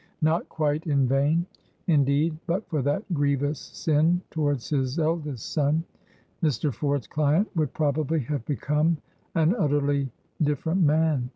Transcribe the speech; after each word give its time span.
Not 0.23 0.49
quite 0.49 0.87
in 0.87 1.05
vain. 1.07 1.45
Indeed, 1.85 2.35
but 2.47 2.67
for 2.67 2.81
that 2.81 3.03
grievous 3.13 3.59
sin 3.59 4.19
towards 4.31 4.67
his 4.71 4.97
eldest 4.97 5.51
son, 5.53 5.83
Mr. 6.41 6.73
Ford's 6.73 7.05
client 7.05 7.47
would 7.55 7.71
probably 7.75 8.21
have 8.21 8.43
become 8.47 8.97
an 9.35 9.53
utterly 9.55 10.09
different 10.41 10.81
man. 10.81 11.29